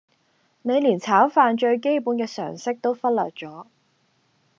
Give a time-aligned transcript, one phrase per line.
[0.63, 3.67] 你連炒飯最基本嘅常識都忽略咗